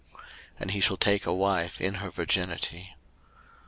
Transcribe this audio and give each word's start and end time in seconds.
03:021:013 0.13 0.21
And 0.61 0.71
he 0.71 0.79
shall 0.79 0.97
take 0.97 1.25
a 1.27 1.33
wife 1.33 1.79
in 1.79 1.93
her 2.01 2.09
virginity. 2.09 2.95